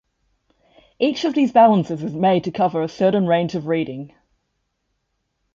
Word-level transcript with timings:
Each 0.97 1.25
of 1.25 1.35
these 1.35 1.51
balances 1.51 2.01
is 2.01 2.15
made 2.15 2.45
to 2.45 2.51
cover 2.51 2.81
a 2.81 2.87
certain 2.89 3.27
range 3.27 3.53
of 3.53 3.67
reading. 3.67 4.15